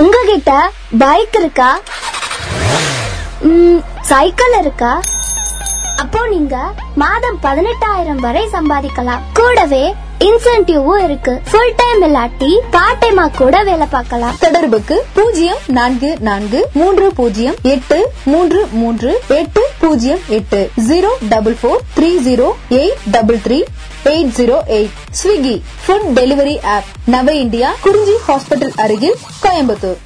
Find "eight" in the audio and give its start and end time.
22.80-23.06, 24.12-24.34, 24.78-24.98